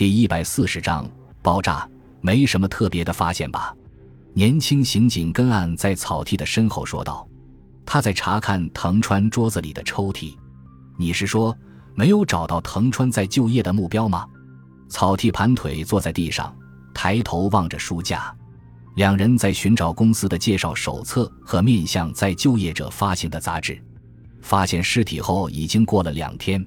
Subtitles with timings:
[0.00, 1.06] 第一百四十章
[1.42, 1.86] 爆炸，
[2.22, 3.76] 没什么特别的发现吧？
[4.32, 7.28] 年轻刑警根岸在草剃的身后说道。
[7.84, 10.34] 他在查看藤川桌子里的抽屉。
[10.96, 11.54] 你是说
[11.94, 14.26] 没有找到藤川在就业的目标吗？
[14.88, 16.56] 草剃盘腿坐在地上，
[16.94, 18.34] 抬头望着书架。
[18.94, 23.78] 两人在寻找公司的介绍手册和面向在就业者发行的杂志。
[24.40, 26.66] 发现尸体后已经过了两天。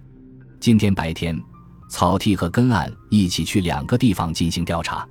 [0.59, 1.35] 今天白天。
[1.93, 5.07] 草剃和根岸一起去两个地方进行调查，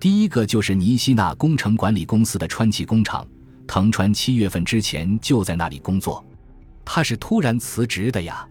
[0.00, 3.24] 第一个就是尼西纳工程管理公司的川崎工厂。
[3.64, 6.24] 藤川七月份之前就在那里工作，
[6.84, 8.44] 他是突然辞职的呀，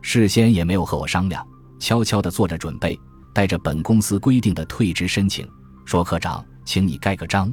[0.00, 1.46] 事先也没有和我商量，
[1.78, 2.98] 悄悄地做着准备，
[3.34, 5.46] 带着本公司规定的退职申请，
[5.84, 7.52] 说：“科长，请你盖个章。”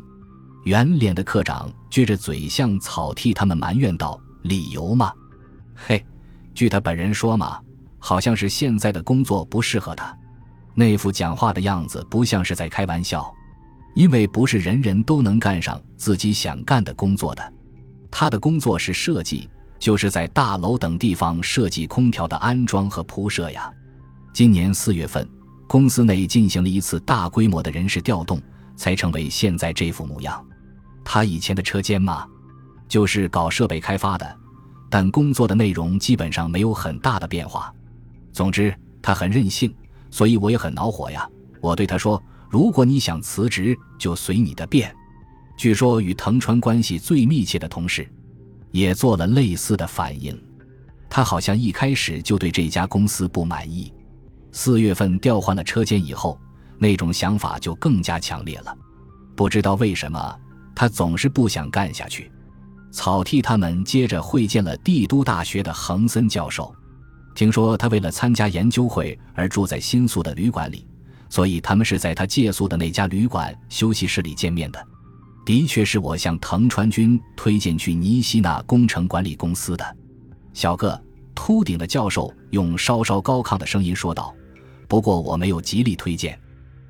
[0.64, 5.12] 圆脸的科长撅着嘴向草剃他们埋怨道：“理由嘛？
[5.76, 6.02] 嘿，
[6.54, 7.60] 据他本人说嘛。”
[8.08, 10.18] 好像是现在的工作不适合他，
[10.74, 13.30] 那副讲话的样子不像是在开玩笑，
[13.96, 17.54] 因为不是人人都能干上自己想干的工作的。
[18.10, 23.70] 他的工作是设计，就是在大楼等地方设计空调的安装和铺设呀。
[24.32, 25.28] 今年四月份，
[25.68, 28.42] 公司内进行了一次大规模的人事调动，
[28.78, 30.42] 才成为现在这副模样。
[31.04, 32.26] 他以前的车间嘛，
[32.88, 34.38] 就是搞设备开发的，
[34.90, 37.70] 但工作的内容基本上没有很大的变化。
[38.38, 38.72] 总之，
[39.02, 39.74] 他很任性，
[40.12, 41.28] 所以我也很恼火呀。
[41.60, 44.96] 我对他说：“如果你想辞职，就随你的便。”
[45.58, 48.08] 据说与藤川关系最密切的同事，
[48.70, 50.40] 也做了类似的反应。
[51.10, 53.92] 他好像一开始就对这家公司不满意。
[54.52, 56.40] 四月份调换了车间以后，
[56.78, 58.78] 那种想法就更加强烈了。
[59.36, 60.40] 不知道为什么，
[60.76, 62.32] 他总是不想干下去。
[62.92, 66.72] 草剃他们接着会见了帝都大学的恒森教授。
[67.38, 70.88] 听说他为了参加研究会而住在新宿的旅馆里，
[71.30, 74.88] 所以他们是在他借宿的那家旅馆休息室里见面的。
[75.46, 79.98] 的确是我向藤川君推荐去尼西纳工程管理公司的。
[80.52, 81.00] 小个
[81.36, 84.34] 秃顶的教授用稍稍高亢的声音说道
[84.90, 86.40] ：“不过我没有极力推荐。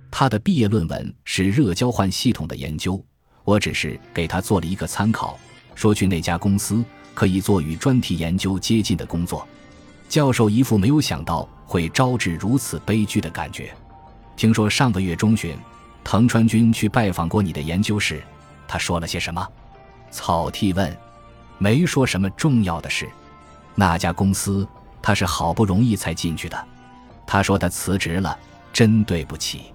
[0.09, 3.03] 他的毕业论文是热交换系统的研究，
[3.43, 5.37] 我只是给他做了一个参考，
[5.75, 6.81] 说去那家公司
[7.13, 9.45] 可以做与专题研究接近的工作。”
[10.09, 13.73] 教授一副没有想到会招致如此悲剧的感觉。
[14.35, 15.57] 听说上个月中旬，
[16.03, 18.23] 藤川君去拜访过你的研究室，
[18.67, 19.47] 他说了些什么？
[20.11, 20.97] 草剃问。
[21.59, 23.09] 没说什么重要的事。
[23.73, 24.67] 那家公司
[25.01, 26.67] 他是好不容易才进去的。
[27.25, 28.37] 他说他辞职了，
[28.71, 29.73] 真对不起。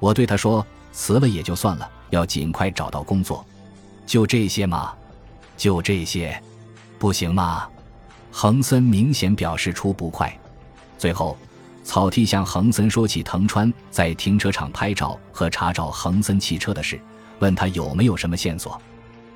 [0.00, 3.46] 我对他说，辞了也就算了，要尽快找到工作。
[4.04, 4.92] 就这些吗？
[5.56, 6.42] 就这些，
[6.98, 7.68] 不行吗？
[8.34, 10.34] 恒森明显表示出不快，
[10.96, 11.36] 最后，
[11.84, 16.98] 草剃向恒森说起藤川在停车场拍照和查找恒森汽车的事，
[17.40, 18.80] 问他有没有什么线索。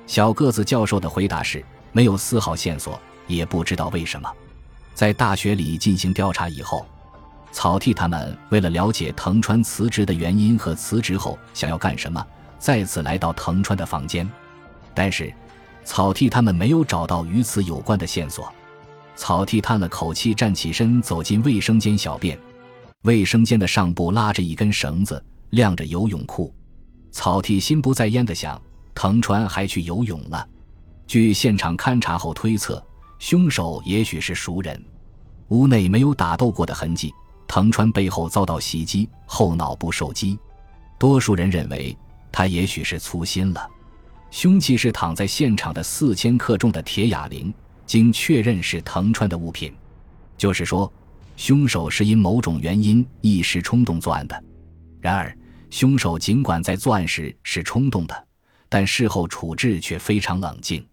[0.07, 4.29] 小个子教授的回答是没有丝毫线索，也不知道为什么。
[4.95, 6.83] 在大学里进行调查以后，
[7.51, 12.25] 草剃他们为了了解藤川辞职的原因和辞职后想要干什么，
[12.57, 14.27] 再次来到藤川的房间，
[14.95, 15.31] 但是，
[15.85, 18.51] 草剃他们没有找到与此有关的线索。
[19.17, 22.39] 草剃叹了口气，站起身走进卫生间小便。
[23.01, 26.53] 卫生间的上部拉着一根绳子，晾着游泳裤。
[27.11, 28.61] 草剃心不在焉地想：
[28.93, 30.47] 藤川还去游泳了。
[31.07, 32.81] 据现场勘查后推测，
[33.17, 34.81] 凶手也许是熟人。
[35.47, 37.11] 屋内没有打斗过的痕迹。
[37.47, 40.37] 藤川背后遭到袭击，后脑部受击。
[40.99, 41.97] 多数人认为
[42.31, 43.67] 他也许是粗心了。
[44.29, 47.53] 凶器是躺在现场的四千克重的铁哑铃。
[47.87, 49.73] 经确认是藤川的物品，
[50.37, 50.91] 就是说，
[51.37, 54.43] 凶手是因某种原因一时冲动作案的。
[54.99, 55.35] 然而，
[55.69, 58.27] 凶手尽管在作案时是冲动的，
[58.67, 60.85] 但事后处置却非常冷静。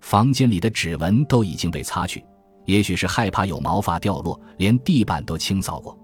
[0.00, 2.24] 房间里的指纹都已经被擦去，
[2.64, 5.96] 也许是害怕有毛发掉落，连地板都清扫过。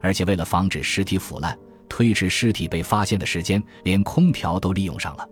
[0.00, 1.56] 而且为了防止尸体腐烂，
[1.88, 5.28] 推迟尸体被发现的时间，连空调都利用上了。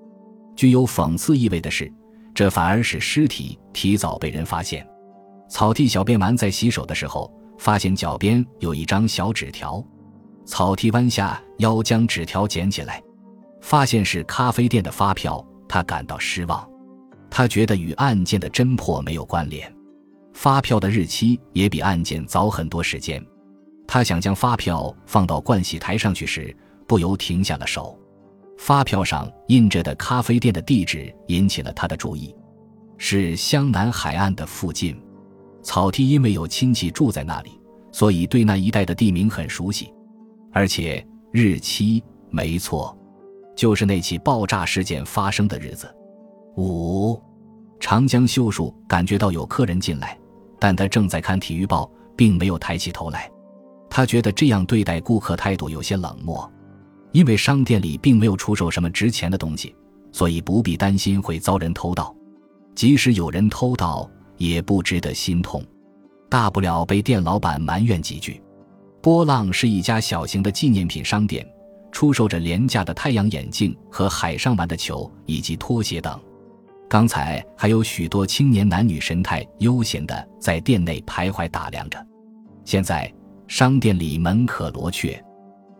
[0.54, 1.92] 具有讽刺意味的是。
[2.34, 4.86] 这反而使尸体提早被人发现。
[5.48, 9.84] 草剃小便完，在洗手的时候，发现脚边有一张小纸条。
[10.44, 13.02] 草剃弯下腰将纸条捡起来，
[13.60, 16.68] 发现是咖啡店的发票，他感到失望。
[17.30, 19.72] 他觉得与案件的侦破没有关联，
[20.32, 23.24] 发票的日期也比案件早很多时间。
[23.86, 26.54] 他想将发票放到盥洗台上去时，
[26.86, 27.98] 不由停下了手。
[28.62, 32.32] 发票上印着的咖啡店的地址引起了他的注意，
[32.96, 34.96] 是湘南海岸的附近。
[35.64, 37.60] 草剃因为有亲戚住在那里，
[37.90, 39.92] 所以对那一带的地名很熟悉。
[40.52, 42.96] 而且日期没错，
[43.56, 45.92] 就是那起爆炸事件发生的日子。
[46.56, 47.20] 五，
[47.80, 50.16] 长江秀树感觉到有客人进来，
[50.60, 53.28] 但他正在看体育报，并没有抬起头来。
[53.90, 56.48] 他觉得这样对待顾客态度有些冷漠，
[57.12, 59.74] 因为商店里并没有出售什么值钱的东西，
[60.10, 62.14] 所以不必担心会遭人偷盗。
[62.74, 65.62] 即使有人偷盗，也不值得心痛，
[66.30, 68.42] 大不了被店老板埋怨几句。
[69.02, 71.46] 波浪是一家小型的纪念品商店，
[71.90, 76.18] 出售着廉价的太阳眼镜和海上玩的球以及拖鞋等。
[76.88, 82.06] 刚才还有许多青年男女神态悠闲地在店内徘徊打量着。
[82.64, 83.12] 现在
[83.48, 85.22] 商店里门可罗雀，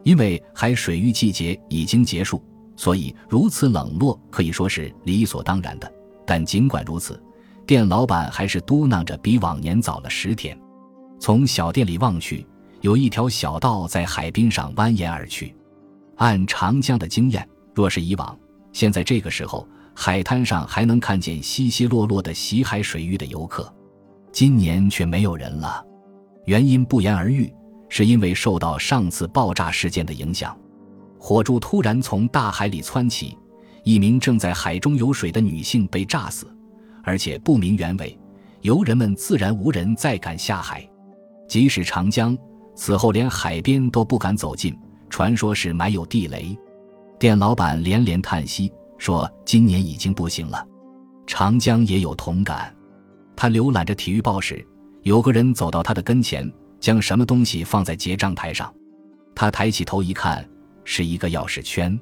[0.03, 2.43] 因为海水浴季节已经结束，
[2.77, 5.93] 所以如此冷落可以说是理所当然的。
[6.27, 7.23] 但尽管如此，
[7.67, 10.59] 店老板还是嘟囔着比往年早了十天。
[11.19, 12.47] 从小店里望去。
[12.83, 15.55] 有一条小道在海滨上蜿蜒而去。
[16.17, 18.37] 按长江的经验，若是以往，
[18.73, 19.65] 现在这个时候，
[19.95, 23.73] 海滩上还能看见稀稀落落的洗海水浴的游客。
[24.33, 25.81] 今年却没有人了，
[26.47, 27.55] 原因不言而喻，
[27.95, 30.57] 是因为受到上次爆炸事件的影响，
[31.19, 33.37] 火柱突然从大海里窜起，
[33.85, 36.47] 一名正在海中游水的女性被炸死，
[37.05, 38.19] 而且不明原委，
[38.63, 40.89] 游人们自然无人再敢下海，
[41.47, 42.35] 即使长江。
[42.75, 44.75] 此后连海边都不敢走近，
[45.11, 46.59] 传说是埋有地雷。
[47.19, 50.67] 店老板连连叹息，说：“今年已经不行了。”
[51.29, 52.75] 长江也有同感。
[53.37, 54.67] 他浏览着体育报时，
[55.03, 56.51] 有个人走到他的跟前，
[56.83, 58.71] 将什么东西放在结账台上。
[59.37, 60.47] 他抬起头一看，
[60.85, 61.99] 是一个钥匙圈，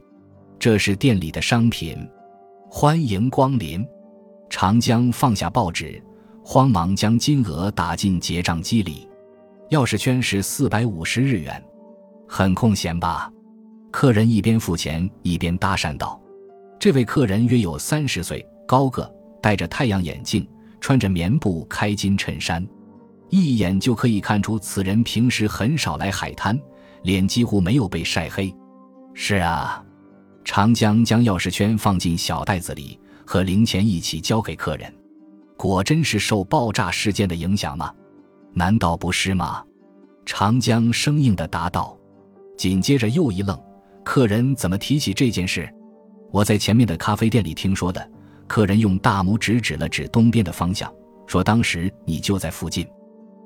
[0.59, 1.97] 这是店里的商品。
[2.69, 3.87] 欢迎光临。
[4.49, 6.03] 长江放下报纸，
[6.43, 9.07] 慌忙将金额打进结账机里。
[9.69, 11.63] 钥匙圈是四百五十日元，
[12.27, 13.31] 很空闲吧？
[13.93, 16.21] 客人一边付钱一边搭讪道
[16.81, 19.09] ：“这位客人约有三十岁，高个，
[19.43, 20.49] 戴着太阳眼镜，
[20.81, 22.67] 穿着棉布开襟衬衫，
[23.31, 26.61] 一眼就可以看出此人平时很少来海滩，
[27.03, 28.55] 脸几乎没有被晒黑。”
[29.15, 29.83] 是啊，
[30.45, 34.93] 长江将钥匙圈放进小袋子里，和零钱一起交给客人。
[35.57, 37.93] 果真是受爆炸事件的影响吗？
[38.53, 39.65] 难道不是吗？
[40.27, 41.97] 长江生硬的答道。
[42.57, 43.59] 紧接着又一愣，
[44.05, 45.69] 客人怎么提起这件事？
[46.31, 48.11] 我在前面的咖啡店里听说的。
[48.47, 50.93] 客人用大拇指指了指东边的方向，
[51.27, 52.85] 说：“当时你就在附近。”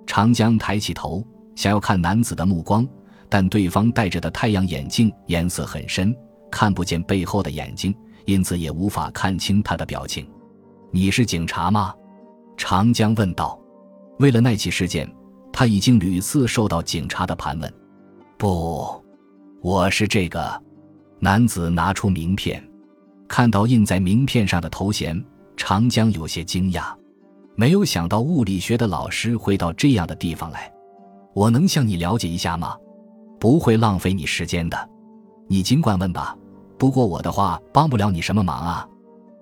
[0.06, 1.25] 长江抬起头，
[1.55, 2.87] 想要看男子的目光，
[3.29, 6.15] 但对方戴着的太阳眼镜颜色很深，
[6.51, 7.95] 看不见背后的眼睛，
[8.27, 10.27] 因此也无法看清他的表情。
[10.93, 11.95] “你是警察吗？”
[12.56, 13.59] 长江问道。
[14.21, 15.12] 为了那起事件，
[15.53, 17.75] 他已经屡次受到警察的盘问。
[18.39, 19.05] 不，
[19.61, 20.62] 我是这个
[21.19, 22.62] 男子拿出名片，
[23.27, 25.21] 看到印在名片上的头衔，
[25.56, 26.95] 长江有些惊讶，
[27.56, 30.73] 没有想到物理学的老师会到这样的地方来。
[31.33, 32.77] 我能向你了解一下吗？
[33.41, 34.89] 不会浪费你时间的，
[35.49, 36.37] 你尽管问吧。
[36.79, 38.89] 不过我的话帮不了你什么忙啊，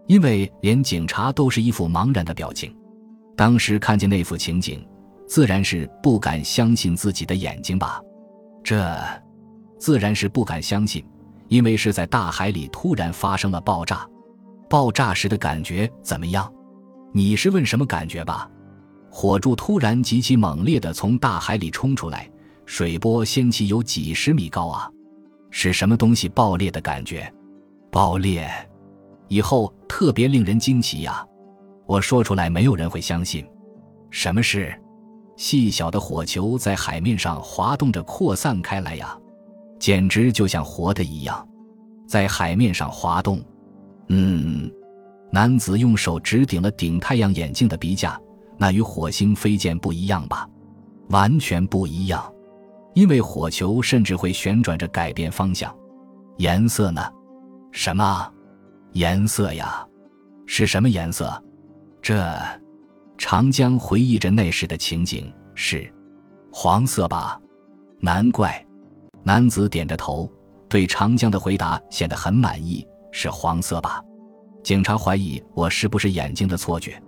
[0.06, 2.74] 因为连警察都是一副茫然的表情。
[3.36, 4.86] 当时看见那幅情景，
[5.26, 8.00] 自然是不敢相信自己的眼睛吧？
[8.62, 8.96] 这，
[9.78, 11.04] 自然是不敢相信，
[11.48, 14.06] 因为是在大海里突然发生了爆炸。
[14.68, 16.52] 爆炸时的感觉怎么样？
[17.12, 18.50] 你是问什么感觉吧？
[19.10, 22.30] 火柱突然极其猛烈地从大海里冲出来，
[22.64, 24.90] 水波掀起有几十米高啊！
[25.50, 27.30] 是什么东西爆裂的感觉？
[27.90, 28.50] 爆裂
[29.28, 31.22] 以后特别令人惊奇呀！
[31.84, 33.46] 我说出来，没有人会相信。
[34.10, 34.74] 什么事？
[35.36, 39.14] 细小的火球在海面上滑动着扩散开来呀，
[39.78, 41.46] 简直就像活的一样，
[42.06, 43.42] 在海面上滑动。
[44.08, 44.70] 嗯，
[45.32, 48.20] 男子用手指顶了顶太阳眼镜的鼻架，
[48.58, 50.46] 那与火星飞箭不一样吧？
[51.08, 52.30] 完全不一样，
[52.94, 55.74] 因为火球甚至会旋转着改变方向。
[56.36, 57.02] 颜色呢？
[57.70, 58.30] 什么
[58.92, 59.86] 颜色呀？
[60.46, 61.42] 是什么颜色？
[62.02, 62.38] 这，
[63.16, 65.90] 长江回忆着那时的情景，是
[66.52, 67.40] 黄色吧？
[68.00, 68.62] 难怪，
[69.22, 70.30] 男子点着头，
[70.68, 72.86] 对长江的回答显得很满意。
[73.14, 74.02] 是黄色吧？
[74.62, 77.00] 警察怀疑我是不是眼睛的错觉？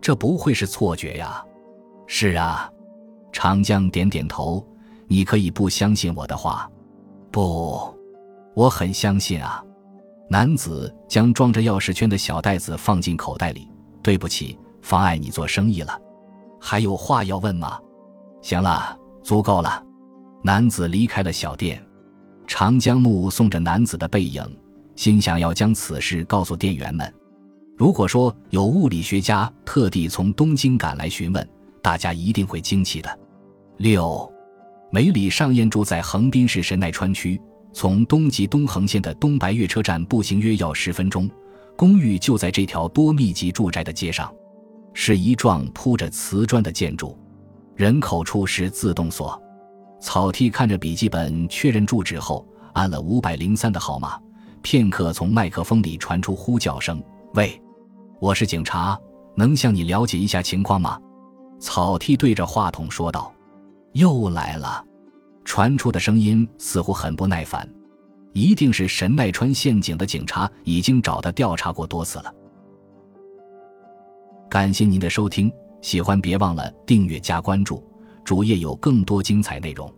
[0.00, 1.44] 这不会是错觉呀？
[2.06, 2.70] 是啊，
[3.32, 4.64] 长江点点头。
[5.08, 6.70] 你可以不相信我的话，
[7.30, 7.94] 不，
[8.54, 9.62] 我很相信啊。
[10.28, 13.68] 男子将装着钥匙圈的小袋子放进口袋里。
[14.02, 16.00] 对不起，妨碍你做生意了。
[16.60, 17.78] 还有话要问吗？
[18.40, 19.84] 行了，足够了。
[20.42, 21.84] 男子离开了小店。
[22.46, 24.42] 长江木送着男子的背影，
[24.94, 27.12] 心想要将此事告诉店员们。
[27.76, 31.48] 如果说有物理学家特地从东京赶来询问，
[31.82, 33.18] 大家一定会惊奇的。
[33.78, 34.30] 六，
[34.90, 37.40] 梅里尚彦住在横滨市神奈川区，
[37.72, 41.28] 从东极东横线的东白月车站步行约要十分钟，
[41.76, 44.32] 公寓就在这条多密集住宅的街上，
[44.92, 47.18] 是一幢铺着瓷砖的建筑，
[47.74, 49.40] 人口处是自动锁。
[50.00, 54.20] 草剃看着笔记本，确认住址后，按了五百零三的号码。
[54.62, 57.02] 片刻，从麦克风里传出呼叫声
[57.34, 57.60] ：“喂，
[58.20, 58.98] 我是警察，
[59.34, 60.98] 能向你了解一下情况吗？”
[61.60, 63.32] 草剃对着话筒说道
[63.92, 64.84] ：“又来了。”
[65.44, 67.68] 传出的声音似乎很不耐烦，
[68.32, 72.32] 一定是神奈川县警的警察已经找他调查过多次了。
[74.48, 77.84] 感谢您的收听，喜欢别忘了订阅加关注，
[78.24, 79.92] 主页有更多精彩内容。